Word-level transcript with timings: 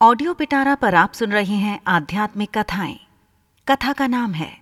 Audio 0.00 0.34
पिटारा 0.34 0.74
पर 0.74 0.94
आप 0.94 1.12
सुन 1.12 1.32
रहे 1.32 1.54
हैं 1.54 1.80
आध्यात्मिक 1.86 2.58
कथाएँ। 2.58 2.98
कथा 3.68 3.92
का 3.92 4.06
नाम 4.06 4.32
है, 4.32 4.58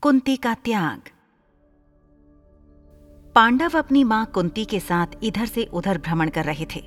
कुंती 0.00 0.36
का 0.36 0.54
त्याग। 0.54 1.00
पांडव 3.34 3.78
अपनी 3.78 4.04
माँ 4.04 4.26
कुंती 4.26 4.64
के 4.64 4.80
साथ 4.80 5.06
इधर 5.22 5.46
से 5.46 5.64
उधर 5.64 5.98
भ्रमण 5.98 6.28
कर 6.28 6.44
रहे 6.44 6.66
थे। 6.76 6.80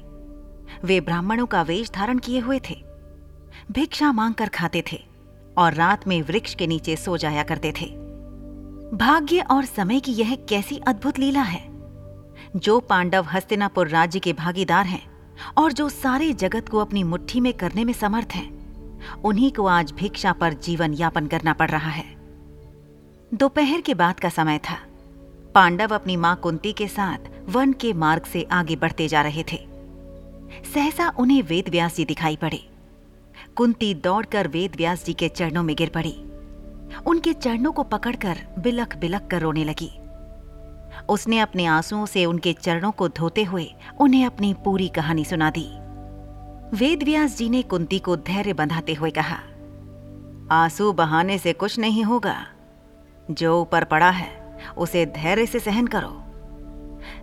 वे 0.83 1.01
ब्राह्मणों 1.01 1.45
का 1.45 1.61
वेश 1.61 1.91
धारण 1.91 2.19
किए 2.19 2.39
हुए 2.39 2.61
थे। 2.69 2.83
भिक्षा 3.71 4.11
मांगकर 4.11 4.49
खाते 4.49 4.83
थे 4.91 5.03
और 5.57 5.73
रात 5.73 6.07
में 6.07 6.21
वृक्ष 6.21 6.55
के 6.55 6.67
नीचे 6.67 6.95
सो 6.95 7.17
जाया 7.17 7.43
करते 7.43 7.73
थे। 7.81 7.85
भाग्य 8.97 9.41
और 9.41 9.65
समय 9.65 9.99
की 9.99 10.11
यह 10.11 10.35
कैसी 10.35 10.77
अद्भुत 10.77 11.19
लीला 11.19 11.41
है। 11.41 11.67
जो 12.55 12.79
पांडव 12.79 13.23
हस्तिनापुर 13.23 13.87
राज्य 13.87 14.19
के 14.19 14.33
भागीदार 14.33 14.85
हैं 14.85 15.08
और 15.57 15.71
जो 15.71 15.89
सारे 15.89 16.33
जगत 16.33 16.69
को 16.69 16.77
अपनी 16.77 17.03
मुट्ठी 17.03 17.39
में 17.39 17.53
करने 17.53 17.83
में 17.85 17.93
समर्थ 17.93 18.27
हैं, 18.35 18.59
उन्हीं 19.23 19.51
को 19.51 19.65
आज 19.65 19.91
भिक्षा 19.91 20.33
पर 20.33 20.53
जीवन 20.53 20.93
यापन 20.93 21.27
करना 21.27 21.53
पड़ 21.53 21.69
रहा 21.69 21.89
है। 21.89 22.15
दोपहर 23.33 23.81
के 23.81 23.93
बाद 23.93 24.19
का 24.19 24.29
समय 24.29 24.57
था। 24.57 24.77
पांडव 25.55 25.87
अपनी 25.87 26.15
माँ 26.15 26.35
कुंती 26.35 26.73
के 26.73 26.87
साथ 26.87 27.17
वन 27.49 27.73
के 27.73 27.93
मार्ग 27.93 28.23
से 28.23 28.47
आगे 28.51 28.75
बढ़ते 28.75 29.07
जा 29.07 29.21
रहे 29.21 29.43
थे। 29.43 29.67
सहसा 30.73 31.13
उन्हें 31.19 31.43
वेद 31.43 31.69
व्यास 31.69 31.95
जी 31.95 32.05
दिखाई 32.05 32.35
पड़े। 32.35 32.69
कुंती 33.55 33.93
दौड़कर 33.93 34.47
वेद 34.47 34.75
व्यास 34.75 35.05
जी 35.05 35.13
के 35.13 35.29
चरणों 35.29 35.63
में 35.63 35.75
गिर 35.75 35.89
पड़ी। 35.89 36.23
उनके 37.05 37.33
चरणों 37.33 37.71
को 37.71 37.83
पकड़कर 37.83 38.37
बिलख 38.59 38.97
बिलख 38.97 39.27
कर 39.27 39.41
रोने 39.41 39.63
लगी। 39.63 39.98
उसने 41.09 41.39
अपने 41.39 41.65
आंसुओं 41.65 42.05
से 42.05 42.25
उनके 42.25 42.53
चरणों 42.53 42.91
को 42.91 43.07
धोते 43.07 43.43
हुए 43.43 43.69
उन्हें 43.99 44.25
अपनी 44.25 44.53
पूरी 44.53 44.87
कहानी 44.87 45.25
सुना 45.25 45.49
दी। 45.49 45.67
वेदव्यास 46.77 47.37
जी 47.37 47.49
ने 47.49 47.61
कुंती 47.61 47.99
को 47.99 48.15
धैर्य 48.15 48.53
बंधाते 48.53 48.93
हुए 48.93 49.11
कहा, 49.11 49.37
आँसू 50.51 50.91
बहाने 50.93 51.37
से 51.37 51.53
कुछ 51.53 51.79
नहीं 51.79 52.03
होगा। 52.03 52.35
जो 53.31 53.61
ऊपर 53.61 53.83
पड़ा 53.83 54.09
है, 54.09 54.57
उसे 54.77 55.05
धैर्य 55.05 55.45
से 55.45 55.59
सहन 55.59 55.87
करो। 55.87 56.23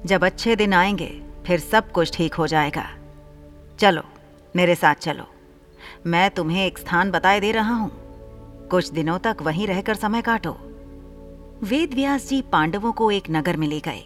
जब 0.07 0.25
अच्छे 0.25 0.57
दिन 0.57 0.73
आएँगे, 0.73 1.23
फिर 1.47 1.61
सब 1.61 1.91
कुछ 1.93 2.17
ठीक 2.17 2.35
हो 2.35 2.47
जाएगा। 2.47 2.87
चलो, 3.79 4.03
मेरे 4.57 4.75
साथ 4.75 4.95
चलो। 4.95 5.25
मैं 6.07 6.31
तुम्हें 6.31 6.67
एक 6.67 6.79
स्थान 6.79 7.11
बताए 7.11 7.41
दे 7.41 7.53
रहा 7.53 7.75
हूँ। 7.75 7.91
कुछ 8.69 8.91
दिनों 8.91 9.19
तक 9.19 9.37
वहीं 9.43 9.67
रहकर 9.67 9.95
समय 9.95 10.23
काटो। 10.23 10.66
वेद 11.65 11.95
व्यास 11.95 12.29
जी 12.29 12.41
पांडवों 12.43 12.93
को 12.93 13.11
एक 13.11 13.25
नगर 13.31 13.57
में 13.57 13.67
ले 13.67 13.81
गए। 13.81 14.03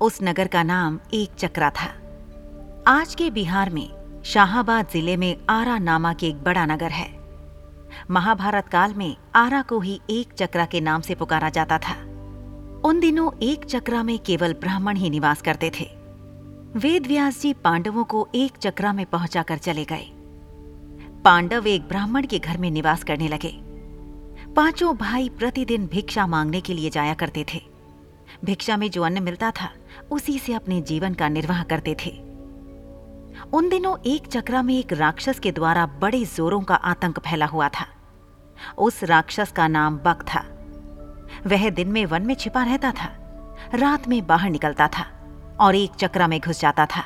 उस 0.00 0.18
नगर 0.22 0.46
का 0.46 0.62
नाम 0.62 0.98
एक 1.14 1.34
चक्रा 1.38 1.70
था। 1.70 1.86
आज 2.86 3.14
के 3.14 3.30
बिहार 3.30 3.70
में 3.70 4.22
शाहाबाद 4.24 4.88
ज़िले 4.92 5.16
में 5.16 5.36
आरा 5.50 5.78
नामक 5.78 6.24
एक 6.24 6.42
बड़ा 6.42 6.66
नगर 6.66 6.90
है। 6.90 7.08
महाभारत 8.10 8.68
काल 8.68 8.94
में 8.94 9.16
आरा 9.34 9.62
को 9.62 9.80
ही 9.80 10.00
एक 10.10 10.32
चक्रा 10.32 10.64
के 10.66 10.80
नाम 10.80 11.00
से 11.00 11.14
पुकारा 11.14 11.48
जाता 11.48 11.78
था। 11.78 11.94
उन 12.84 13.00
दिनों 13.00 13.30
एक 13.42 13.64
चक्रा 13.64 14.02
में 14.02 14.18
केवल 14.18 14.52
ब्राह्मण 14.52 14.96
ही 14.96 15.10
निवास 15.10 15.42
करते 15.42 15.70
थे। 15.80 15.90
वेद 16.76 17.06
व्यास 17.06 17.40
जी 17.40 17.52
पांडवों 17.54 18.04
को 18.04 18.28
एक 18.34 18.56
चक्रा 18.56 18.92
में 18.92 19.06
पहुंचाकर 19.06 19.58
चले 19.58 19.84
गए। 19.84 20.10
पांडव 21.24 21.66
एक 21.66 21.88
ब्राह्मण 21.88 22.26
के 22.26 22.38
घर 22.38 22.58
में 22.58 22.70
निवास 22.70 23.04
करने 23.04 23.28
लगे। 23.28 23.63
पाँचों 24.56 24.96
भाई 24.96 25.28
प्रतिदिन 25.28 25.86
भिक्षा 25.86 26.26
मांगने 26.26 26.60
के 26.60 26.74
लिए 26.74 26.90
जाया 26.90 27.14
करते 27.14 27.46
थे। 27.54 27.62
भिक्षा 28.44 28.76
में 28.76 28.90
जो 28.90 29.02
अन्न 29.02 29.22
मिलता 29.22 29.50
था, 29.50 29.70
उसी 30.10 30.38
से 30.38 30.54
अपने 30.54 30.80
जीवन 30.80 31.14
का 31.14 31.28
निर्वाह 31.28 31.62
करते 31.62 31.96
थे। 32.06 32.10
उन 33.52 33.68
दिनों 33.68 33.96
एक 34.06 34.26
चक्रा 34.26 34.62
में 34.62 34.78
एक 34.78 34.92
राक्षस 34.92 35.38
के 35.38 35.52
द्वारा 35.52 35.86
बड़े 35.86 36.24
जोरों 36.24 36.60
का 36.60 36.74
आतंक 36.74 37.18
फैला 37.18 37.46
हुआ 37.46 37.68
था। 37.68 37.86
उस 38.78 39.04
राक्षस 39.04 39.52
का 39.52 39.68
नाम 39.68 39.96
बक 39.96 40.22
था। 40.22 40.40
वह 41.46 41.70
दिन 41.70 41.88
में 41.88 42.06
वन 42.06 42.22
में 42.22 42.34
छिपा 42.34 42.62
रहता 42.62 42.92
था, 42.92 43.16
रात 43.74 44.08
में 44.08 44.26
बाहर 44.26 44.50
निकलता 44.50 44.88
था 44.88 45.06
और 45.60 45.74
एक 45.74 45.90
चक्रा 45.90 46.26
में 46.26 46.40
घुस 46.40 46.60
जाता 46.60 46.86
था। 46.86 47.04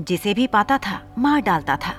जिसे 0.00 0.34
भी 0.34 0.46
पाता 0.46 0.78
था, 0.78 1.14
मार 1.18 1.40
डालता 1.40 1.76
था। 1.76 1.92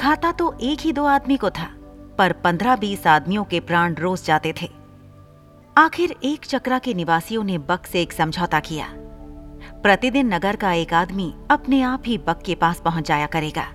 खाता 0.00 0.32
तो 0.32 0.58
एक 0.60 0.80
ही 0.80 0.92
दो 0.92 1.04
आदमी 1.04 1.36
को 1.36 1.50
था 1.50 1.83
पर 2.18 2.32
पंद्रह 2.44 2.76
बीस 2.76 3.06
आदमियों 3.06 3.44
के 3.44 3.60
प्राण 3.60 3.94
रोज 3.94 4.24
जाते 4.24 4.54
थे। 4.62 4.68
आखिर 5.76 6.14
एक 6.24 6.44
चक्रा 6.44 6.78
के 6.78 6.94
निवासियों 6.94 7.44
ने 7.44 7.58
बक 7.60 7.86
से 7.86 8.02
एक 8.02 8.12
समझौता 8.12 8.60
किया। 8.60 8.88
प्रतिदिन 9.82 10.34
नगर 10.34 10.56
का 10.56 10.72
एक 10.72 10.92
आदमी 10.94 11.32
अपने 11.50 11.80
आप 11.82 12.02
ही 12.06 12.18
बक 12.18 12.42
के 12.42 12.54
पास 12.54 12.80
पहुँच 12.80 13.08
जाया 13.08 13.26
करेगा 13.26 13.66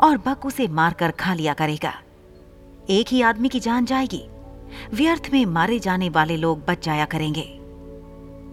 और 0.00 0.18
बक 0.18 0.46
उसे 0.46 0.66
मारकर 0.68 1.10
खा 1.10 1.34
लिया 1.34 1.54
करेगा। 1.54 1.92
एक 2.90 3.08
ही 3.08 3.22
आदमी 3.22 3.48
की 3.48 3.60
जान 3.60 3.84
जाएगी। 3.84 4.22
व्यर्थ 4.94 5.28
में 5.32 5.44
मारे 5.46 5.78
जाने 5.78 6.08
वाले 6.08 6.36
लोग 6.36 6.64
बच 6.64 6.84
जाया 6.84 7.04
करेंगे। 7.04 7.42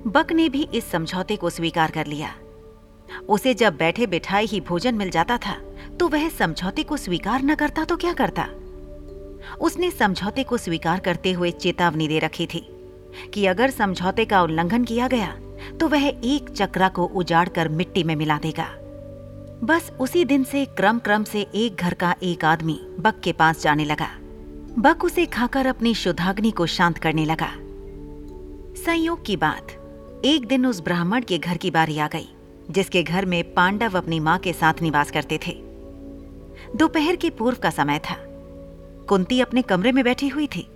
बक 0.08 0.32
ने 0.32 0.48
भी 0.50 0.68
इस 0.74 0.92
समझौते 0.92 1.36
को 1.36 1.50
स्वीकार 1.50 1.92
कर 1.92 2.06
लिया। 2.06 2.34
उसे 3.30 3.54
जब 3.54 3.78
बैठे 3.78 4.08
बिठाए 4.08 4.46
ही 4.46 4.60
भोजन 4.62 4.96
मिल 4.96 5.10
जाता 5.10 5.38
था 5.38 5.56
तो 6.00 6.08
वह 6.08 6.28
समझौते 6.30 6.84
को 6.84 6.98
स्वीकार 6.98 7.44
न 7.44 7.56
करता 7.56 7.84
तो 7.86 7.98
क्या 7.98 8.14
करता? 8.14 8.48
उसने 9.62 9.92
समझौते 9.92 10.44
को 10.44 10.58
स्वीकार 10.58 11.00
करते 11.00 11.32
हुए 11.32 11.52
चेतावनी 11.52 12.08
दे 12.08 12.20
रखी 12.20 12.48
थी 12.48 12.66
कि 13.34 13.46
अगर 13.46 13.70
समझौते 13.70 14.26
का 14.26 14.42
उल्लंघन 14.42 14.84
किया 14.84 15.08
गया 15.08 15.36
तो 15.80 15.88
वह 15.88 16.08
एक 16.08 16.50
चक्रा 16.50 16.90
को 16.90 17.06
उजाड़ 17.06 17.48
कर 17.50 17.70
मिट्टी 17.70 18.04
में 18.04 18.16
मिला 18.16 18.38
देगा। 18.38 18.68
बस 19.64 19.92
उसी 20.00 20.26
दिन 20.26 20.44
से 20.44 20.66
क्रम 20.66 21.00
क्रम 21.00 21.24
से 21.24 21.42
एक 21.56 21.76
घर 21.76 21.94
का 21.94 22.16
एक 22.24 22.46
आदमी 22.46 22.80
बक 23.00 23.20
के 23.24 23.32
पास 23.32 23.62
जाने 23.62 23.86
लगा। 23.86 24.10
बक 24.80 25.04
उसे 25.04 25.26
खाकर 25.26 25.68
अपनी 25.68 25.94
शुद्धाग्नि 25.94 26.52
को 26.52 26.66
शांत 26.66 26.98
करने 26.98 27.26
लगा। 27.26 27.50
संयोग 28.78 29.26
की 29.26 29.36
बात, 29.38 29.72
एक 30.26 30.46
दिन 30.48 30.66
उस 30.66 30.82
ब्राह्मण 30.82 31.22
के 31.22 31.38
घर 31.38 31.58
की 31.58 31.72
बारी 31.72 31.98
आ 32.00 32.08
गई, 32.08 32.28
जिसके 32.72 33.04
घर 33.04 33.26
में 33.26 33.54
पांडव 33.54 33.98
अपनी 33.98 34.20
माँ 34.20 34.38
के 34.38 34.54
साथ 34.54 34.82
निवास 34.82 35.12
करते 35.12 35.40
थे। 35.48 35.54
दोपहर 36.76 37.16
के 37.16 37.30
पूर्व 37.30 37.58
का 37.58 37.70
समय 37.70 38.00
था। 38.00 38.16
कुंती 39.10 39.40
अपने 39.42 39.62
कमरे 39.62 39.92
में 39.92 40.04
बैठी 40.04 40.28
हुई 40.28 40.48
थी। 40.48 40.68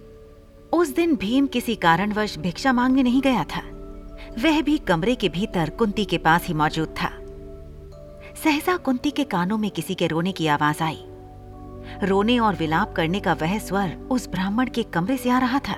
उस 0.73 0.93
दिन 0.95 1.15
भीम 1.15 1.47
किसी 1.47 1.75
कारणवश 1.75 2.37
भिक्षा 2.37 2.73
मांगने 2.73 3.03
नहीं 3.03 3.21
गया 3.21 3.43
था। 3.43 3.61
वह 4.39 4.61
भी 4.61 4.77
कमरे 4.77 5.15
के 5.15 5.29
भीतर 5.29 5.69
कुंती 5.69 6.05
के 6.05 6.17
पास 6.17 6.47
ही 6.47 6.53
मौजूद 6.53 6.95
था। 7.01 7.09
सहसा 8.43 8.75
कुंती 8.77 9.11
के 9.11 9.23
कानों 9.23 9.57
में 9.57 9.69
किसी 9.71 9.95
के 9.95 10.07
रोने 10.07 10.31
की 10.31 10.47
आवाज़ 10.47 10.83
आई। 10.83 11.03
रोने 12.03 12.37
और 12.39 12.55
विलाप 12.55 12.93
करने 12.93 13.19
का 13.19 13.33
वह 13.33 13.57
स्वर 13.59 13.95
उस 14.11 14.27
ब्राह्मण 14.29 14.69
के 14.69 14.83
कमरे 14.83 15.17
से 15.17 15.29
आ 15.29 15.39
रहा 15.39 15.59
था, 15.59 15.75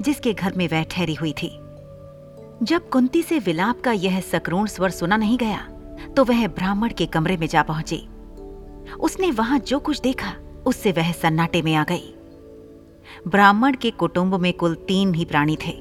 जिसके 0.00 0.32
घर 0.32 0.52
में 0.56 0.66
वह 0.68 0.82
ठहरी 0.82 1.14
हुई 1.14 1.32
थी। 1.32 1.50
जब 2.62 2.88
कुंती 2.88 3.22
से 3.22 3.38
विलाप 3.38 3.80
का 3.80 3.92
यह 3.92 4.20
सकरूण 4.20 4.66
स्वर 4.66 4.90
सुना 4.90 5.16
नहीं 5.16 5.38
गया 5.38 5.66
तो 6.16 6.24
वह 6.24 6.46
ब्राह्मण 6.48 6.92
के 6.92 7.06
कमरे 7.06 7.36
में 7.36 7.46
जा 7.46 7.62
पहुँची। 7.62 7.96
उसने 9.00 9.30
वहाँ 9.30 9.58
जो 9.58 9.78
कुछ 9.78 10.00
देखा 10.00 10.34
उससे 10.66 10.92
वह 10.92 11.12
सन्नाटे 11.12 11.62
में 11.62 11.74
आ 11.74 11.84
गई। 11.84 12.14
ब्राह्मण 13.28 13.74
के 13.74 13.90
कुटुंब 13.90 14.34
में 14.34 14.52
कुल 14.52 14.74
तीन 14.74 15.14
ही 15.14 15.24
प्राणी 15.24 15.56
थे। 15.66 15.72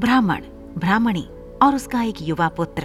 ब्राह्मण 0.00 0.42
ब्राह्मणी 0.78 1.28
और 1.62 1.74
उसका 1.74 2.02
एक 2.02 2.14
युवा 2.22 2.48
पुत्र। 2.48 2.82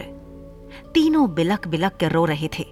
तीनों 0.94 1.34
बिलक 1.34 1.68
बिलक 1.68 1.92
कर 2.00 2.12
रो 2.12 2.26
रहे 2.26 2.50
थे। 2.60 2.66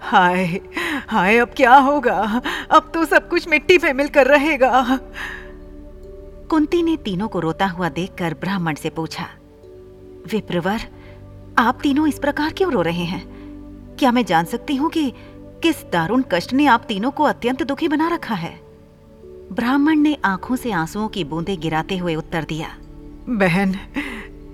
हाय 0.00 0.60
हाय 1.08 1.38
अब 1.38 1.48
क्या 1.48 1.74
होगा? 1.74 2.42
अब 2.70 2.90
तो 2.94 3.04
सब 3.04 3.28
कुछ 3.28 3.48
मिट्टी 3.48 3.78
में 3.78 3.92
मिलकर 3.92 4.26
रहेगा। 4.26 4.98
कुंती 6.50 6.82
ने 6.82 6.96
तीनों 6.96 7.28
को 7.28 7.40
रोता 7.40 7.66
हुआ 7.66 7.88
देखकर 7.88 8.34
ब्राह्मण 8.34 8.74
से 8.74 8.90
पूछा 8.90 9.26
विप्रवर 10.32 10.80
आप 11.58 11.78
तीनों 11.82 12.06
इस 12.08 12.18
प्रकार 12.18 12.52
क्यों 12.52 12.72
रो 12.72 12.82
रहे 12.82 13.04
हैं? 13.04 13.24
क्या 13.98 14.12
मैं 14.12 14.24
जान 14.24 14.44
सकती 14.44 14.76
हूँ 14.76 14.90
कि 14.90 15.12
किस 15.62 15.84
दारुण 15.92 16.22
कष्ट 16.32 16.52
ने 16.52 16.66
आप 16.66 16.84
तीनों 16.88 17.10
को 17.10 17.24
अत्यंत 17.24 17.62
दुखी 17.62 17.88
बना 17.88 18.08
रखा 18.08 18.34
है? 18.34 18.60
ब्राह्मण 19.52 19.96
ने 19.96 20.16
आँखों 20.24 20.56
से 20.56 20.72
आंसुओं 20.72 21.08
की 21.08 21.24
बूंदें 21.24 21.60
गिराते 21.60 21.96
हुए 21.96 22.14
उत्तर 22.14 22.44
दिया। 22.44 22.76
बहन 23.28 23.74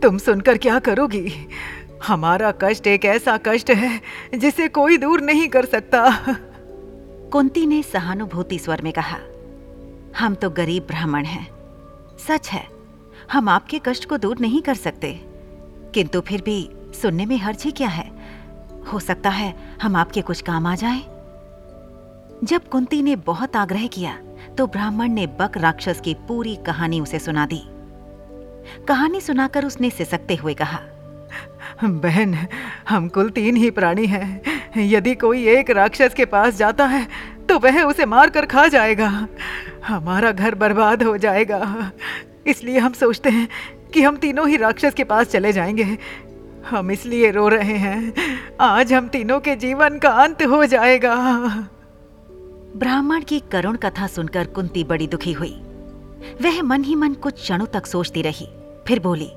तुम 0.02 0.18
सुनकर 0.18 0.58
क्या 0.58 0.78
करोगी? 0.78 1.48
हमारा 2.06 2.52
कष्ट 2.62 2.86
एक 2.86 3.04
ऐसा 3.04 3.38
कष्ट 3.46 3.70
है 3.70 4.00
जिसे 4.34 4.68
कोई 4.68 4.96
दूर 4.96 5.20
नहीं 5.20 5.48
कर 5.48 5.64
सकता। 5.64 6.10
कुंती 7.32 7.66
ने 7.66 7.82
सहानुभूति 7.82 8.58
स्वर 8.58 8.82
में 8.82 8.92
कहा 8.92 9.18
हम 10.18 10.34
तो 10.34 10.50
गरीब 10.50 10.82
ब्राह्मण 10.82 11.24
हैं। 11.24 11.48
सच 12.28 12.48
है 12.48 12.68
हम 13.32 13.48
आपके 13.48 13.80
कष्ट 13.84 14.08
को 14.08 14.18
दूर 14.18 14.38
नहीं 14.38 14.62
कर 14.62 14.74
सकते। 14.74 15.12
किंतु 15.94 16.20
फिर 16.20 16.42
भी 16.42 16.70
सुनने 17.02 17.26
में 17.26 17.38
हर्ज 17.38 17.72
क्या 17.76 17.88
है? 17.88 18.15
हो 18.86 18.98
सकता 19.00 19.30
है 19.30 19.54
हम 19.82 19.96
आपके 19.96 20.22
कुछ 20.22 20.40
काम 20.40 20.66
आ 20.66 20.74
जाएँ। 20.74 21.02
जब 22.44 22.68
कुंती 22.68 23.02
ने 23.02 23.16
बहुत 23.16 23.56
आग्रह 23.56 23.86
किया 23.86 24.18
तो 24.58 24.66
ब्राह्मण 24.66 25.08
ने 25.08 25.26
बक 25.38 25.56
राक्षस 25.56 26.00
की 26.00 26.14
पूरी 26.28 26.54
कहानी 26.56 27.00
उसे 27.00 27.18
सुना 27.18 27.46
दी। 27.46 27.62
कहानी 28.88 29.20
सुनाकर 29.20 29.64
उसने 29.64 29.90
सिसकते 29.90 30.34
हुए 30.34 30.54
कहा, 30.54 30.80
बहन, 31.84 32.34
हम 32.88 33.08
कुल 33.08 33.30
तीन 33.30 33.56
ही 33.56 33.70
प्राणी 33.70 34.06
हैं। 34.06 34.42
यदि 34.78 35.14
कोई 35.14 35.46
एक 35.48 35.70
राक्षस 35.70 36.14
के 36.14 36.24
पास 36.24 36.56
जाता 36.56 36.86
है 36.86 37.06
तो 37.48 37.58
वह 37.58 37.82
उसे 37.82 38.04
मार 38.06 38.30
कर 38.30 38.46
खा 38.46 38.66
जाएगा। 38.68 39.08
हमारा 39.86 40.32
घर 40.32 40.54
बर्बाद 40.54 41.02
हो 41.02 41.16
जाएगा। 41.18 41.90
इसलिए 42.46 42.78
हम 42.78 42.92
सोचते 42.92 43.30
हैं 43.30 43.48
कि 43.94 44.02
हम 44.02 44.16
तीनों 44.16 44.48
ही 44.48 44.56
राक्षस 44.56 44.94
के 44.94 45.04
पास 45.04 45.26
चले 45.26 45.52
जाएँगे। 45.52 45.96
हम 46.70 46.90
इसलिए 46.90 47.30
रो 47.30 47.48
रहे 47.48 47.76
हैं 47.76 48.12
आज 48.60 48.92
हम 48.92 49.08
तीनों 49.08 49.38
के 49.40 49.54
जीवन 49.56 49.98
का 49.98 50.10
अंत 50.22 50.42
हो 50.42 50.64
जाएगा। 50.66 51.14
ब्राह्मण 52.76 53.22
की 53.22 53.40
करुण 53.52 53.76
कथा 53.76 54.06
सुनकर 54.06 54.46
कुंती 54.46 54.84
बड़ी 54.84 55.06
दुखी 55.06 55.32
हुई। 55.32 55.50
वह 56.42 56.62
मन 56.62 56.84
ही 56.84 56.94
मन 56.94 57.14
कुछ 57.14 57.34
क्षणों 57.34 57.66
तक 57.66 57.86
सोचती 57.86 58.22
रही, 58.22 58.46
फिर 58.86 59.00
बोली, 59.00 59.30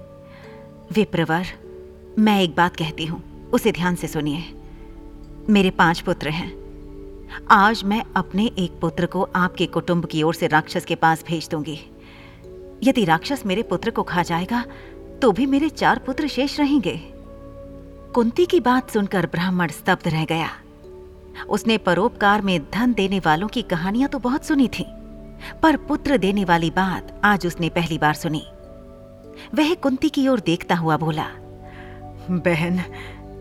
विप्रवर, 0.92 1.46
मैं 2.20 2.40
एक 2.42 2.56
बात 2.56 2.76
कहती 2.76 3.06
हूँ, 3.06 3.22
उसे 3.54 3.72
ध्यान 3.72 3.96
से 3.96 4.08
सुनिए। 4.08 4.44
मेरे 5.50 5.70
पाँच 5.70 6.00
पुत्र 6.00 6.30
हैं। 6.30 6.52
आज 7.52 7.84
मैं 7.84 8.04
अपने 8.16 8.46
एक 8.60 8.80
पुत्र 8.82 9.06
को 9.06 9.30
आपके 9.36 9.66
कुटुंब 9.66 10.06
की 10.06 10.24
ओर 10.24 10.34
से 10.34 10.48
राक्षस 10.48 10.86
के 10.86 10.96
पास 10.96 11.24
भेज 11.28 11.50
दूँगी। 11.52 11.80
यदि 12.84 13.06
राक्षस 13.06 13.46
मेरे 13.46 13.64
पुत्र 13.64 13.92
को 13.92 14.04
खा 14.04 14.24
जाएगा 14.24 14.66
तो 15.22 15.32
भी 15.32 15.46
मेरे 15.46 15.70
चार 15.70 16.00
पुत्र 16.00 16.28
शेष 16.28 16.60
रहेंगे। 16.60 17.00
कुंती 18.16 18.46
की 18.46 18.60
बात 18.60 18.90
सुनकर 18.90 19.26
ब्राह्मण 19.26 19.68
स्तब्ध 19.68 20.08
रह 20.08 20.24
गया। 20.26 20.50
उसने 21.50 21.78
परोपकार 21.78 22.42
में 22.42 22.60
धन 22.74 22.94
देने 22.94 23.20
वालों 23.20 23.48
की 23.48 23.62
कहानियाँ 23.62 24.10
तो 24.10 24.20
बहुत 24.20 24.46
सुनी 24.46 24.68
थी, 24.70 24.86
पर 25.64 25.78
पुत्र 25.78 26.18
देने 26.18 26.46
वाली 26.46 26.70
बात 26.70 27.22
आज 27.24 27.46
उसने 27.48 27.70
पहली 27.70 27.98
बार 27.98 28.14
सुनी। 28.14 28.44
वह 29.54 29.74
कुंती 29.74 30.10
की 30.10 30.28
ओर 30.28 30.40
देखता 30.40 30.76
हुआ 30.76 30.98
बोला, 30.98 31.28
बहन, 32.32 32.82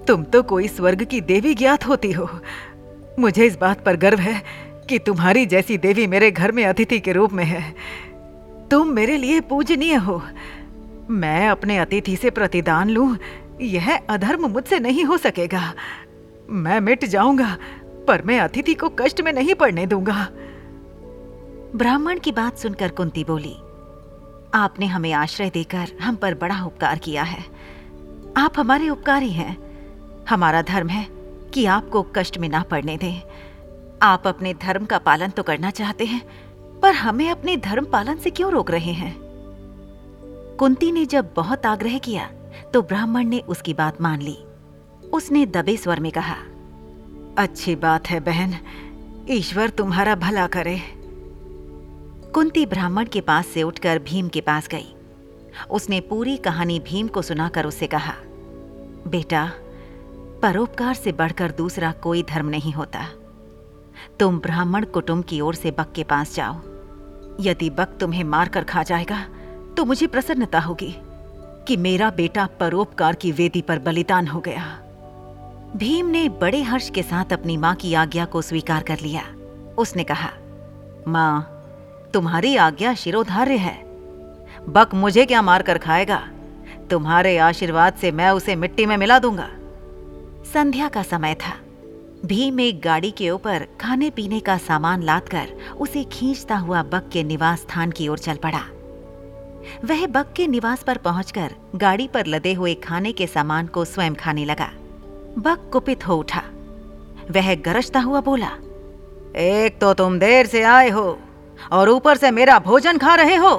तुम 0.07 0.25
तो 0.25 0.43
कोई 0.43 0.69
स्वर्ग 0.69 1.05
की 1.05 1.21
देवी 1.23 1.55
ज्ञात 1.55 1.87
होती 1.87 2.13
हो। 2.13 2.29
मुझे 3.19 3.47
इस 3.47 3.59
बात 3.59 3.85
पर 3.85 3.97
गर्व 3.97 4.19
है 4.19 4.43
कि 4.89 4.99
तुम्हारी 4.99 5.47
जैसी 5.47 5.79
देवी 5.79 6.07
मेरे 6.07 6.31
घर 6.31 6.53
में 6.53 6.65
अतिथि 6.67 7.01
के 7.01 7.13
रूप 7.13 7.33
में 7.33 7.45
है। 7.45 7.65
तुम 8.71 8.89
मेरे 8.91 9.17
लिए 9.17 9.41
पूजनीय 9.41 9.95
हो। 9.97 10.23
मैं 11.11 11.49
अपने 11.49 11.79
अतिथि 11.79 12.17
से 12.17 12.31
प्रतिदान 12.31 12.89
लूँ 12.91 13.17
यह 13.61 13.97
अधर्म 14.11 14.47
मुझसे 14.47 14.79
नहीं 14.79 15.05
हो 15.05 15.17
सकेगा। 15.17 15.73
मैं 16.51 16.81
मिट 16.81 17.05
जाऊँगा, 17.05 17.57
पर 18.09 18.23
मैं 18.23 18.39
अतिथि 18.41 18.75
को 18.75 18.89
कष्ट 18.89 19.21
में 19.21 19.33
नहीं 19.33 19.55
पड़ने 19.55 19.87
दूँगा। 19.87 20.29
ब्राह्मण 21.77 22.19
की 22.19 22.33
बात 22.33 22.59
सुनकर 22.59 22.89
कुंती 22.89 23.25
बोली, 23.25 23.55
आपने 24.55 24.87
हमें 24.87 25.13
आश्रय 25.13 25.51
देकर 25.51 25.91
हम 26.01 26.17
पर 26.17 26.35
बड़ा 26.35 26.63
उपकार 26.65 26.99
किया 26.99 27.23
है। 27.23 27.45
आप 28.37 28.59
हमारे 28.59 28.89
उपकारी 28.89 29.31
हैं। 29.31 29.57
हमारा 30.29 30.63
धर्म 30.63 30.89
है 30.89 31.07
कि 31.55 31.65
आपको 31.67 32.03
कष्ट 32.17 32.39
में 32.39 32.49
ना 32.49 32.63
पड़ने 32.63 32.97
दें। 32.97 33.21
आप 34.03 34.27
अपने 34.27 34.55
धर्म 34.55 34.85
का 34.85 34.99
पालन 34.99 35.29
तो 35.29 35.43
करना 35.43 35.71
चाहते 35.71 36.05
हैं, 36.05 36.23
पर 36.81 36.95
हमें 36.95 37.31
अपने 37.31 37.57
धर्म 37.57 37.85
पालन 37.85 38.17
से 38.17 38.31
क्यों 38.31 38.51
रोक 38.53 38.71
रहे 38.71 38.93
हैं? 38.93 39.15
कुंती 40.59 40.93
ने 40.93 41.05
जब 41.07 41.33
बहुत 41.37 41.67
आग्रह 41.67 41.99
किया 41.99 42.31
तो 42.73 42.83
ब्राह्मण 42.83 43.25
ने 43.25 43.39
उसकी 43.49 43.75
बात 43.75 44.01
मान 44.01 44.21
ली। 44.21 44.37
उसने 45.13 45.45
दबे 45.47 45.77
स्वर 45.77 46.01
में 46.01 46.11
कहा, 46.13 46.37
अच्छी 47.39 47.75
बात 47.77 48.11
है 48.11 48.21
बहन, 48.21 48.55
ईश्वर 49.31 49.71
तुम्हारा 49.71 50.15
भला 50.15 50.47
करे। 50.47 50.79
कुंती 52.35 52.65
ब्राह्मण 52.67 53.07
के 53.07 53.21
पास 53.21 53.47
से 53.47 53.63
उठकर 53.63 53.99
भीम 53.99 54.29
के 54.29 54.41
पास 54.41 54.69
गई। 54.69 54.95
उसने 55.71 56.01
पूरी 56.01 56.37
कहानी 56.37 56.79
भीम 56.81 57.09
को 57.09 57.23
सुनाकर 57.23 57.67
उससे 57.67 57.87
कहा, 57.87 58.15
बेटा, 59.07 59.51
परोपकार 60.43 60.95
से 60.95 61.13
बढ़कर 61.13 61.51
दूसरा 61.51 61.93
कोई 61.93 62.23
धर्म 62.23 62.49
नहीं 62.49 62.73
होता। 62.73 63.07
तुम 64.21 64.39
ब्राह्मण 64.39 64.85
कुटुंब 64.85 65.25
की 65.25 65.41
ओर 65.41 65.55
से 65.55 65.71
बक 65.71 65.93
के 65.93 66.05
पास 66.05 66.35
जाओ। 66.35 66.55
यदि 67.41 67.71
बक 67.71 67.97
तुम्हें 68.01 68.25
मारकर 68.25 68.65
खा 68.65 68.83
जाएगा 68.83 69.19
तो 69.77 69.85
मुझे 69.85 70.07
प्रसन्नता 70.07 70.61
होगी। 70.61 70.95
कि 71.69 71.77
मेरा 71.77 72.11
बेटा 72.11 72.49
परोपकार 72.61 73.15
की 73.15 73.33
वेदी 73.33 73.63
पर 73.63 73.79
बलिदान 73.79 74.29
हो 74.29 74.41
गया। 74.41 74.81
भीम 75.77 76.07
ने 76.07 76.29
बड़े 76.29 76.63
हर्ष 76.63 76.91
के 76.91 77.03
साथ 77.03 77.33
अपनी 77.33 77.57
माँ 77.57 77.75
की 77.75 77.95
आज्ञा 77.95 78.25
को 78.25 78.43
स्वीकार 78.43 78.83
कर 78.83 78.99
लिया। 79.01 79.23
उसने 79.79 80.05
कहा, 80.05 80.31
माँ, 81.09 81.65
तुम्हारी 82.15 82.57
आज्ञा 82.57 82.95
शिरोधार्य 82.95 83.57
है। 83.57 83.83
बक 84.69 84.91
मुझे 84.95 85.27
क्या 85.27 85.43
मारकर 85.43 85.79
खाएगा? 85.79 86.29
तुम्हारे 86.91 87.39
आशीर्वाद 87.39 87.95
से 87.95 88.13
मैं 88.13 88.31
उसे 88.31 88.57
मिट्टी 88.57 88.87
में 88.87 88.97
मिला 88.97 89.19
दूँगा। 89.19 89.49
संध्या 90.53 90.89
का 90.89 91.03
समय 91.03 91.35
था। 91.35 91.57
भीम 92.27 92.61
एक 92.61 92.83
गाड़ी 92.83 93.11
के 93.11 93.31
ऊपर 93.31 93.67
खाने 93.81 94.11
पीने 94.11 94.41
का 94.41 94.59
सामान 94.59 95.03
लादकर 95.03 95.49
उसे 95.81 96.05
खींचता 96.05 96.57
हुआ 96.57 96.83
बक 96.83 97.11
के 97.13 97.25
निवास 97.25 97.59
स्थान 97.59 97.91
की 97.91 98.09
ओर 98.09 98.19
चल 98.19 98.37
पड़ा। 98.37 98.61
वह 99.85 100.07
बक 100.07 100.33
के 100.37 100.47
निवास 100.47 100.83
पर 100.83 100.97
पहुंचकर 100.97 101.55
गाड़ी 101.75 102.07
पर 102.09 102.27
लदे 102.27 102.53
हुए 102.53 102.75
खाने 102.75 103.13
के 103.13 103.27
सामान 103.27 103.67
को 103.67 103.85
स्वयं 103.85 104.15
खाने 104.15 104.45
लगा। 104.45 104.71
बक 105.39 105.71
कुपित 105.73 106.07
हो 106.09 106.17
उठा। 106.17 106.43
वह 107.31 107.55
गरजता 107.55 108.01
हुआ 108.01 108.21
बोला, 108.21 108.51
एक 109.37 109.79
तो 109.81 109.95
तुम 109.95 110.19
देर 110.19 110.47
से 110.47 110.63
आए 110.63 110.89
हो 110.91 111.19
और 111.73 111.89
ऊपर 111.89 112.17
से 112.17 112.31
मेरा 112.31 112.59
भोजन 112.59 112.99
खा 112.99 113.15
रहे 113.15 113.37
हो। 113.37 113.55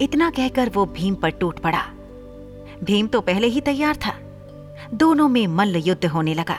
इतना 0.00 0.30
कहकर 0.30 0.70
वो 0.74 0.86
भीम 0.86 1.14
पर 1.14 1.30
टूट 1.30 1.58
पड़ा। 1.58 1.82
भीम 2.84 3.06
तो 3.06 3.20
पहले 3.20 3.46
ही 3.46 3.60
तैयार 3.60 3.96
था। 3.96 4.14
दोनों 4.94 5.28
में 5.28 5.46
मल्ल 5.46 5.76
युद्ध 5.76 6.06
होने 6.06 6.34
लगा। 6.34 6.58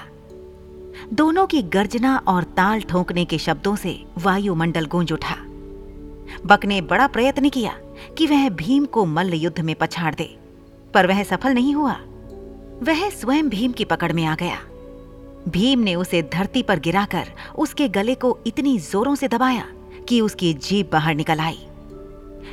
दोनों 1.13 1.45
की 1.47 1.61
गर्जना 1.61 2.18
और 2.27 2.44
ताल 2.44 2.81
ठोंकने 2.81 3.25
के 3.25 3.38
शब्दों 3.38 3.75
से 3.75 4.06
वायुमंडल 4.18 4.85
गूंज 4.85 5.13
उठा। 5.13 5.35
बक 6.45 6.65
ने 6.65 6.81
बड़ा 6.81 7.07
प्रयत्न 7.07 7.50
किया। 7.50 7.77
कि 8.17 8.27
वह 8.27 8.50
भीम 8.50 8.85
को 8.85 9.06
मल्ल 9.06 9.33
युद्ध 9.33 9.59
में 9.59 9.75
पछाड़ 9.75 10.13
दे, 10.15 10.38
पर 10.94 11.07
वह 11.07 11.23
सफल 11.23 11.53
नहीं 11.53 11.73
हुआ। 11.75 11.94
वह 12.83 13.09
स्वयं 13.09 13.50
भीम 13.50 13.71
की 13.71 13.85
पकड़ 13.85 14.12
में 14.13 14.25
आ 14.25 14.35
गया। 14.35 14.57
भीम 15.47 15.79
ने 15.79 15.95
उसे 15.95 16.21
धरती 16.33 16.63
पर 16.63 16.79
गिराकर 16.79 17.27
उसके 17.57 17.88
गले 17.89 18.15
को 18.15 18.38
इतनी 18.47 18.77
जोरों 18.79 19.15
से 19.15 19.27
दबाया 19.27 19.65
कि 20.09 20.21
उसकी 20.21 20.53
जीभ 20.53 20.89
बाहर 20.91 21.15
निकल 21.15 21.39
आई। 21.39 21.67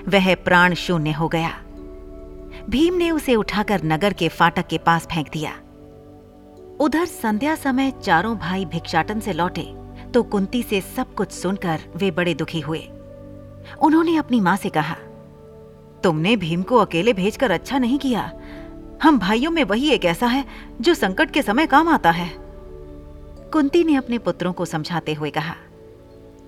वह 0.08 0.34
प्राण 0.34 0.74
शून्य 0.74 1.12
हो 1.12 1.28
गया। 1.28 1.50
भीम 2.70 2.94
ने 2.94 3.10
उसे 3.10 3.34
उठाकर 3.34 3.84
नगर 3.84 4.12
के 4.12 4.28
फाटक 4.28 4.66
के 4.66 4.78
पास 4.78 5.06
फेंक 5.06 5.28
दिया। 5.32 5.52
उधर 6.80 7.04
संध्या 7.04 7.54
समय 7.54 7.92
चारों 8.02 8.36
भाई 8.38 8.64
भिक्षाटन 8.64 9.20
से 9.20 9.32
लौटे 9.32 9.66
तो 10.14 10.22
कुंती 10.22 10.62
से 10.62 10.80
सब 10.96 11.14
कुछ 11.14 11.30
सुनकर 11.32 11.80
वे 11.96 12.10
बड़े 12.10 12.34
दुखी 12.34 12.60
हुए। 12.60 12.80
उन्होंने 13.82 14.16
अपनी 14.16 14.40
माँ 14.40 14.56
से 14.56 14.68
कहा 14.68 14.96
तुमने 16.04 16.36
भीम 16.36 16.62
को 16.62 16.76
अकेले 16.76 17.12
भेजकर 17.12 17.50
अच्छा 17.50 17.78
नहीं 17.78 17.98
किया। 17.98 18.30
हम 19.02 19.18
भाइयों 19.18 19.50
में 19.50 19.62
वही 19.64 19.90
एक 19.90 20.04
ऐसा 20.04 20.26
है 20.26 20.44
जो 20.80 20.94
संकट 20.94 21.30
के 21.30 21.42
समय 21.42 21.66
काम 21.66 21.88
आता 21.88 22.10
है। 22.10 22.30
कुंती 23.52 23.84
ने 23.84 23.94
अपने 23.94 24.18
पुत्रों 24.18 24.52
को 24.52 24.64
समझाते 24.64 25.14
हुए 25.14 25.30
कहा, 25.30 25.54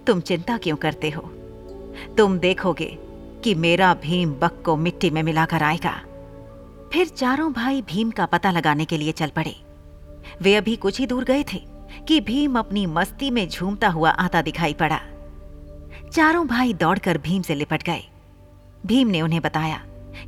तुम 0.07 0.21
चिंता 0.21 0.57
क्यों 0.59 0.77
करते 0.77 1.11
हो? 1.11 1.23
तुम 2.17 2.39
देखोगे 2.39 2.97
कि 3.45 3.55
मेरा 3.55 3.93
भीम 3.95 4.33
बक 4.33 4.63
को 4.65 4.77
मिट्टी 4.77 5.11
में 5.11 5.23
मिलाकर 5.23 5.63
आएगा। 5.63 5.93
फिर 6.93 7.09
चारों 7.09 7.53
भाई 7.53 7.83
भीम 7.83 8.11
का 8.11 8.27
पता 8.27 8.51
लगाने 8.51 8.85
के 8.85 8.99
लिए 8.99 9.13
चल 9.13 9.29
पड़े। 9.29 9.55
वे 10.43 10.55
अभी 10.57 10.77
कुछ 10.77 10.99
ही 11.01 11.07
दूर 11.07 11.25
गए 11.25 11.45
थे 11.53 11.63
कि 12.09 12.21
भीम 12.21 12.59
अपनी 12.59 12.87
मस्ती 12.87 13.31
में 13.31 13.49
झूमता 13.49 13.89
हुआ 13.89 14.11
आता 14.11 14.43
दिखाई 14.43 14.73
पड़ा। 14.73 15.01
चारों 16.13 16.47
भाई 16.47 16.73
दौड़कर 16.75 17.19
भीम 17.19 17.43
से 17.43 17.55
लिपट 17.55 17.83
गए। 17.83 18.03
भीम 18.87 19.09
ने 19.09 19.21
उन्हें 19.23 19.41
बताया 19.43 19.81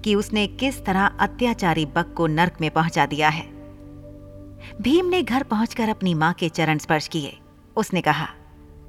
कि 0.05 0.15
उसने 0.15 0.47
किस 0.47 0.85
तरह 0.85 1.07
अत्याचारी 1.07 1.87
बक 1.87 2.15
को 2.17 2.27
नर्क 2.27 2.57
में 2.61 2.71
पहुँचा 2.71 3.07
दिया 3.07 3.29
है। 3.29 3.45
भीम 4.83 5.07
ने 5.07 5.23
घर 5.23 5.43
पहुंचकर 5.43 5.89
अपनी 5.89 6.15
माँ 6.15 6.33
के 6.33 6.49
चरण 6.49 6.79
स्पर्श 6.79 7.09
किए। 7.09 7.37
उसने 7.77 8.01
कहा, 8.01 8.29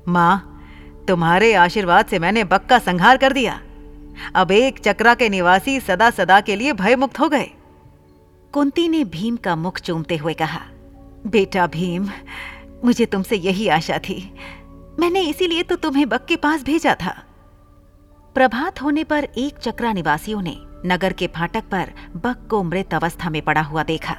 माँ, 0.08 0.54
तुम्हारे 1.08 1.54
आशीर्वाद 1.54 2.06
से 2.06 2.20
मैंने 2.20 2.44
बक 2.44 2.66
का 2.66 2.80
संहार 2.80 3.18
कर 3.18 3.34
दिया। 3.34 3.60
अब 4.36 4.52
एक 4.52 4.80
चक्रा 4.80 5.14
के 5.14 5.30
निवासी 5.30 5.80
सदा 5.80 6.10
सदा 6.10 6.40
के 6.42 6.56
लिए 6.56 6.74
भयमुक्त 6.74 7.20
हो 7.20 7.30
गए। 7.30 7.50
कुंती 8.54 8.88
ने 8.90 9.04
भीम 9.04 9.38
का 9.38 9.56
मुख 9.56 9.80
चूमते 9.80 10.16
हुए 10.18 10.34
कहा, 10.34 10.62
बेटा 11.28 11.68
भीम, 11.68 12.10
मुझे 12.86 13.06
तुमसे 13.06 13.36
यही 13.36 13.68
आशा 13.68 13.98
थी। 14.00 14.34
मैंने 15.00 15.22
इसीलिए 15.22 15.64
तो 15.64 15.76
तुम्हें 15.76 16.08
बक 16.10 16.26
के 16.26 16.36
पास 16.36 16.64
भेजा 16.64 16.96
था। 16.96 17.16
प्रभात 18.38 18.82
होने 18.82 19.04
पर 19.04 19.24
एक 19.24 19.58
चक्रा 19.58 19.94
निवासियों 19.94 20.42
ने 20.42 20.58
नगर 20.86 21.14
के 21.14 21.28
फाटक 21.28 21.64
पर 21.64 21.92
बक 22.16 22.48
को 22.50 22.64
मृत 22.64 22.94
अवस्था 22.94 23.30
में 23.30 23.42
पड़ा 23.42 23.62
हुआ 23.62 23.84
देखा। 23.84 24.16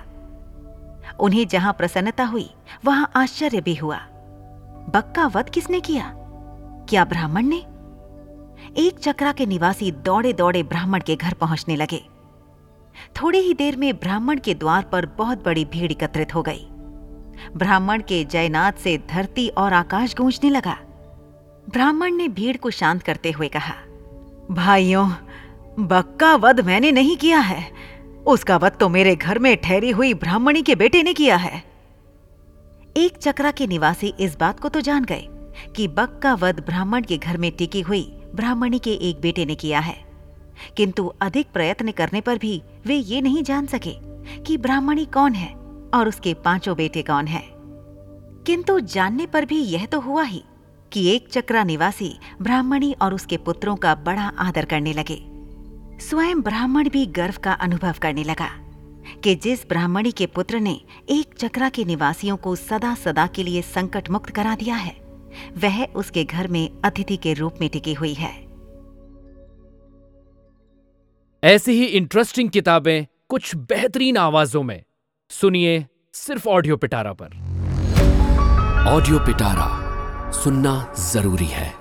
उन्हें 1.20 1.48
जहाँ 1.48 1.72
प्रसन्नता 1.72 2.24
हुई, 2.24 2.50
वहाँ 2.84 3.10
आश्चर्य 3.16 3.60
भी 3.60 3.74
हुआ। 3.74 3.96
बक 4.94 5.12
का 5.16 5.26
वध 5.26 5.50
किसने 5.50 5.80
किया? 5.80 6.12
क्या 6.88 7.04
ब्राह्मण 7.04 7.42
ने? 7.42 7.56
एक 8.76 8.98
चक्रा 9.02 9.32
के 9.32 9.46
निवासी 9.46 9.92
दौड़े 9.92 10.32
दौड़े 10.32 10.62
ब्राह्मण 10.62 11.00
के 11.00 11.16
घर 11.16 11.34
पहुँचने 11.34 11.76
लगे। 11.76 12.08
थोड़ी 13.22 13.38
ही 13.38 13.54
देर 13.54 13.76
में 13.76 13.96
ब्राह्मण 13.96 14.38
के 14.38 14.54
द्वार 14.54 14.84
पर 14.84 15.06
बहुत 15.06 15.44
बड़ी 15.44 15.64
भीड़ 15.64 15.92
एकत्रित 15.92 16.34
हो 16.34 16.42
गई। 16.42 16.68
ब्राह्मण 17.56 18.02
के 18.02 18.24
जयनाथ 18.24 18.72
से 18.72 18.98
धरती 18.98 19.48
और 19.48 19.72
आकाश 19.72 20.14
गूंजने 20.16 20.50
लगा। 20.50 20.78
ब्राह्मण 21.70 22.14
ने 22.14 22.28
भीड़ 22.28 22.56
को 22.56 22.70
शांत 22.70 23.02
करते 23.02 23.30
हुए 23.30 23.48
कहा 23.48 23.74
भाइयों 24.50 25.08
बक 25.78 26.16
का 26.20 26.34
वध 26.34 26.60
मैंने 26.60 26.92
नहीं 26.92 27.16
किया 27.16 27.38
है। 27.38 27.70
उसका 28.26 28.56
वध 28.56 28.72
तो 28.72 28.88
मेरे 28.88 29.16
घर 29.16 29.38
में 29.38 29.56
ठहरी 29.56 29.90
हुई 29.90 30.14
ब्राह्मणी 30.14 30.62
के 30.62 30.74
बेटे 30.74 31.02
ने 31.02 31.12
किया 31.12 31.36
है। 31.36 31.62
एक 32.96 33.16
चक्रा 33.16 33.50
के 33.50 33.66
निवासी 33.66 34.12
इस 34.20 34.38
बात 34.38 34.60
को 34.60 34.68
तो 34.68 34.80
जान 34.80 35.04
गए 35.04 35.28
कि 35.76 35.88
बक 35.88 36.18
का 36.22 36.34
वध 36.34 36.60
ब्राह्मण 36.66 37.02
के 37.02 37.18
घर 37.18 37.36
में 37.36 37.50
टिकी 37.52 37.80
हुई 37.80 38.02
ब्राह्मणी 38.34 38.78
के 38.78 38.92
एक 38.92 39.20
बेटे 39.20 39.44
ने 39.44 39.54
किया 39.54 39.80
है। 39.80 39.96
किंतु 40.76 41.06
अधिक 41.20 41.52
प्रयत्न 41.52 41.90
करने 41.90 42.20
पर 42.20 42.38
भी 42.38 42.62
वे 42.86 42.94
ये 42.94 43.20
नहीं 43.20 43.42
जान 43.42 43.66
सके 43.66 43.94
कि 44.42 44.56
ब्राह्मणी 44.56 45.04
कौन 45.04 45.32
है 45.32 45.54
और 45.94 46.08
उसके 46.08 46.34
पाँचों 46.34 46.76
बेटे 46.76 47.02
कौन 47.02 47.26
हैं। 47.26 47.48
किंतु 48.46 48.80
जानने 48.80 49.26
पर 49.26 49.44
भी 49.44 49.58
यह 49.58 49.86
तो 49.86 50.00
हुआ 50.00 50.22
ही 50.22 50.42
कि 50.92 51.08
एक 51.08 51.28
चक्रा 51.28 51.64
निवासी 51.64 52.18
ब्राह्मणी 52.42 52.92
और 53.02 53.14
उसके 53.14 53.36
पुत्रों 53.36 53.76
का 53.76 53.94
बड़ा 53.94 54.32
आदर 54.38 54.64
करने 54.64 54.92
लगे। 54.92 55.18
स्वयं 56.00 56.40
ब्राह्मण 56.40 56.88
भी 56.88 57.06
गर्व 57.06 57.34
का 57.44 57.52
अनुभव 57.52 57.94
करने 58.02 58.24
लगा 58.24 58.48
कि 59.24 59.34
जिस 59.34 59.66
ब्राह्मणी 59.68 60.12
के 60.12 60.26
पुत्र 60.26 60.60
ने 60.60 60.80
एक 61.08 61.34
चक्रा 61.38 61.68
के 61.68 61.84
निवासियों 61.84 62.36
को 62.36 62.56
सदा 62.56 62.94
सदा 62.94 63.26
के 63.26 63.42
लिए 63.42 63.62
संकट 63.62 64.10
मुक्त 64.10 64.30
करा 64.30 64.54
दिया 64.54 64.74
है 64.74 64.96
वह 65.56 65.84
उसके 65.84 66.24
घर 66.24 66.48
में 66.48 66.70
अतिथि 66.84 67.16
के 67.16 67.32
रूप 67.32 67.54
में 67.60 67.70
टिकी 67.70 67.94
हुई 67.94 68.14
है। 68.14 68.30
ऐसी 71.44 71.72
ही 71.72 71.84
इंटरेस्टिंग 71.84 72.50
किताबें 72.50 73.06
कुछ 73.28 73.54
बेहतरीन 73.56 74.16
आवाजों 74.16 74.62
में। 74.62 74.82
सुनिए 75.30 75.86
सिर्फ़ 76.14 76.48
ऑडियो 76.48 76.76
पिटारा 76.76 77.12
पर। 77.12 77.36
ऑडियो 78.88 79.18
पिटारा 79.18 79.87
सुनना 80.32 80.92
ज़रूरी 80.98 81.46
है। 81.46 81.77